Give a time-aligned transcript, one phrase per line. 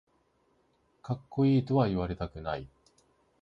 [1.03, 2.67] かっこいいとは言われたくない